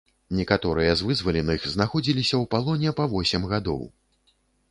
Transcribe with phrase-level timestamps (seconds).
[0.37, 3.87] Некаторыя з вызваленых знаходзіліся ў палоне па восем гадоў.